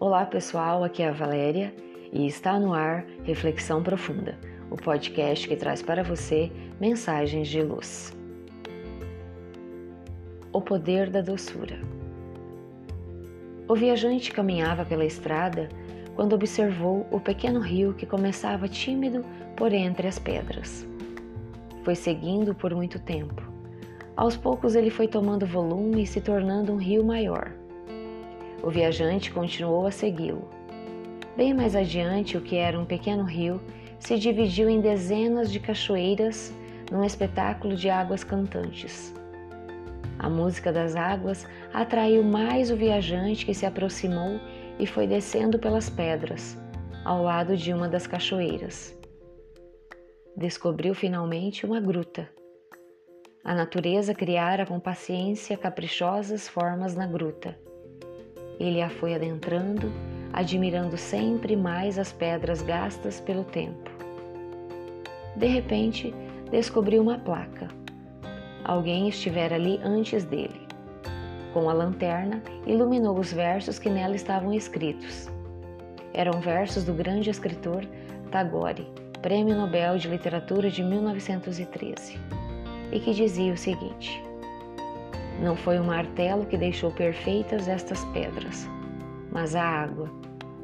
[0.00, 1.74] Olá pessoal, aqui é a Valéria
[2.12, 4.38] e está no ar Reflexão Profunda,
[4.70, 8.16] o podcast que traz para você mensagens de luz.
[10.52, 11.80] O poder da doçura.
[13.66, 15.68] O viajante caminhava pela estrada
[16.14, 19.24] quando observou o pequeno rio que começava tímido
[19.56, 20.86] por entre as pedras.
[21.82, 23.42] Foi seguindo por muito tempo.
[24.16, 27.57] Aos poucos ele foi tomando volume e se tornando um rio maior.
[28.62, 30.48] O viajante continuou a segui-lo.
[31.36, 33.60] Bem mais adiante, o que era um pequeno rio
[34.00, 36.52] se dividiu em dezenas de cachoeiras
[36.90, 39.14] num espetáculo de águas cantantes.
[40.18, 44.40] A música das águas atraiu mais o viajante que se aproximou
[44.76, 46.58] e foi descendo pelas pedras,
[47.04, 48.98] ao lado de uma das cachoeiras.
[50.36, 52.28] Descobriu finalmente uma gruta.
[53.44, 57.56] A natureza criara com paciência caprichosas formas na gruta
[58.58, 59.92] ele a foi adentrando,
[60.32, 63.90] admirando sempre mais as pedras gastas pelo tempo.
[65.36, 66.14] De repente,
[66.50, 67.68] descobriu uma placa.
[68.64, 70.66] Alguém estivera ali antes dele.
[71.52, 75.28] Com a lanterna, iluminou os versos que nela estavam escritos.
[76.12, 77.86] Eram versos do grande escritor
[78.30, 78.86] Tagore,
[79.22, 82.18] Prêmio Nobel de Literatura de 1913,
[82.92, 84.22] e que dizia o seguinte:
[85.42, 88.68] não foi o martelo que deixou perfeitas estas pedras,
[89.30, 90.10] mas a água,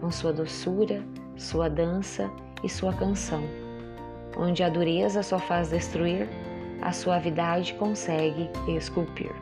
[0.00, 1.02] com sua doçura,
[1.36, 2.30] sua dança
[2.64, 3.42] e sua canção.
[4.36, 6.28] Onde a dureza só faz destruir,
[6.80, 9.32] a suavidade consegue esculpir.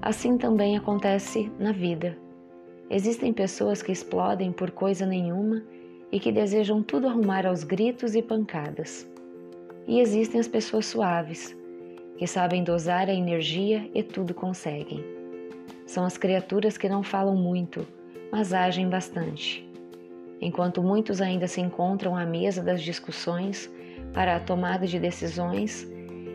[0.00, 2.16] Assim também acontece na vida.
[2.88, 5.62] Existem pessoas que explodem por coisa nenhuma
[6.10, 9.06] e que desejam tudo arrumar aos gritos e pancadas.
[9.86, 11.56] E existem as pessoas suaves,
[12.16, 15.04] que sabem dosar a energia e tudo conseguem.
[15.86, 17.86] São as criaturas que não falam muito,
[18.32, 19.66] mas agem bastante.
[20.40, 23.70] Enquanto muitos ainda se encontram à mesa das discussões
[24.12, 25.86] para a tomada de decisões,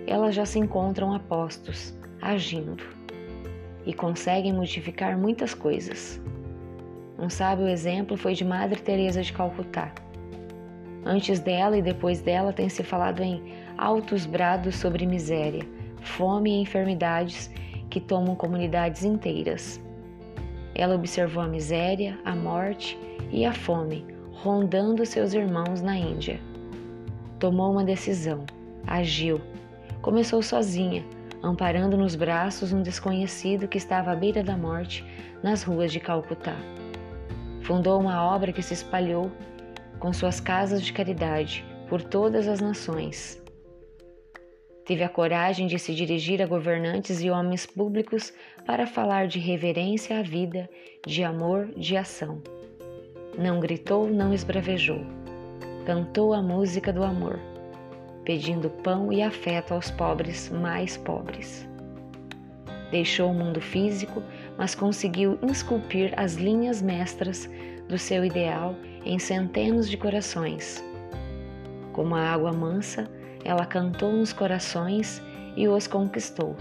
[0.08, 2.84] elas já se encontram a postos, agindo,
[3.86, 6.22] e conseguem modificar muitas coisas.
[7.18, 9.94] Um sábio exemplo foi de Madre Teresa de Calcutá.
[11.06, 15.66] Antes dela e depois dela tem se falado em altos brados sobre miséria,
[16.02, 17.50] fome e enfermidades
[17.90, 19.82] que tomam comunidades inteiras.
[20.76, 22.98] Ela observou a miséria, a morte
[23.32, 24.06] e a fome
[24.44, 26.40] rondando seus irmãos na Índia.
[27.38, 28.44] Tomou uma decisão,
[28.88, 29.40] agiu.
[30.02, 31.06] Começou sozinha,
[31.44, 35.06] amparando nos braços um desconhecido que estava à beira da morte
[35.44, 36.56] nas ruas de Calcutá.
[37.62, 39.32] Fundou uma obra que se espalhou
[40.02, 43.40] com suas casas de caridade por todas as nações.
[44.84, 48.34] Teve a coragem de se dirigir a governantes e homens públicos
[48.66, 50.68] para falar de reverência à vida,
[51.06, 52.42] de amor, de ação.
[53.38, 55.06] Não gritou, não esbravejou.
[55.86, 57.40] Cantou a música do amor,
[58.26, 61.70] pedindo pão e afeto aos pobres mais pobres.
[62.90, 64.22] Deixou o mundo físico,
[64.58, 67.48] mas conseguiu esculpir as linhas mestras
[67.88, 68.76] do seu ideal
[69.06, 70.84] em centenas de corações.
[71.94, 73.10] Como a água mansa,
[73.44, 75.22] ela cantou nos corações
[75.56, 76.56] e os conquistou,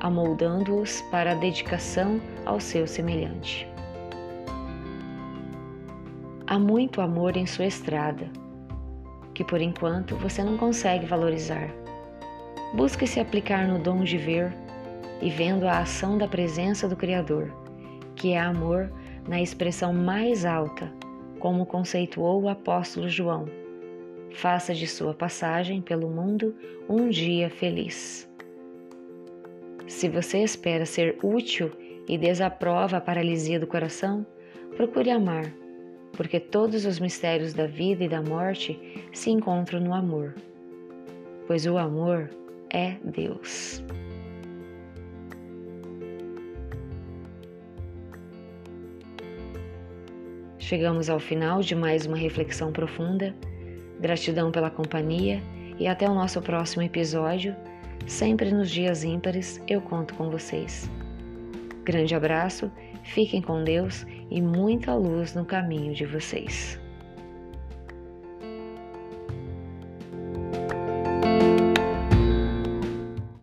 [0.00, 3.68] amoldando-os para a dedicação ao seu semelhante.
[6.46, 8.28] Há muito amor em sua estrada,
[9.34, 11.68] que por enquanto você não consegue valorizar.
[12.74, 14.52] Busque se aplicar no dom de ver
[15.20, 17.52] e vendo a ação da presença do Criador,
[18.16, 18.90] que é amor
[19.30, 20.92] na expressão mais alta,
[21.38, 23.46] como conceituou o apóstolo João.
[24.32, 26.52] Faça de sua passagem pelo mundo
[26.88, 28.28] um dia feliz.
[29.86, 31.70] Se você espera ser útil
[32.08, 34.26] e desaprova a paralisia do coração,
[34.74, 35.54] procure amar,
[36.12, 38.80] porque todos os mistérios da vida e da morte
[39.12, 40.34] se encontram no amor,
[41.46, 42.28] pois o amor
[42.68, 43.80] é Deus.
[50.70, 53.34] Chegamos ao final de mais uma reflexão profunda.
[53.98, 55.42] Gratidão pela companhia
[55.80, 57.56] e até o nosso próximo episódio.
[58.06, 60.88] Sempre nos dias ímpares eu conto com vocês.
[61.82, 62.70] Grande abraço,
[63.02, 66.78] fiquem com Deus e muita luz no caminho de vocês.